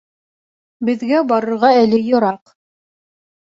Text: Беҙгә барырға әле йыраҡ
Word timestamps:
Беҙгә 0.89 1.19
барырға 1.33 1.71
әле 1.83 2.01
йыраҡ 2.07 2.55